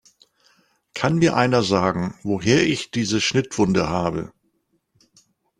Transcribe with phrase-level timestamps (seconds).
[0.95, 4.33] Kann mir einer sagen, woher ich diese Schnittwunde habe?